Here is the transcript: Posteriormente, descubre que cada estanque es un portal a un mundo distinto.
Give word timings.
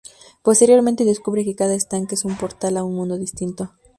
Posteriormente, 0.41 1.05
descubre 1.05 1.43
que 1.45 1.53
cada 1.55 1.75
estanque 1.75 2.15
es 2.15 2.25
un 2.25 2.35
portal 2.35 2.75
a 2.77 2.83
un 2.83 2.95
mundo 2.95 3.19
distinto. 3.19 3.71